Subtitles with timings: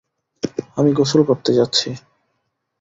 [0.77, 1.89] আমি গোসল করতে যাচ্ছি।